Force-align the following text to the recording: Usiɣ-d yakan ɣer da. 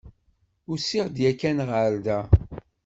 Usiɣ-d 0.71 1.15
yakan 1.23 1.59
ɣer 1.69 1.93
da. 2.05 2.19